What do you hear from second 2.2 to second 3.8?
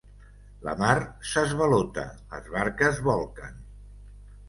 les barques bolquen.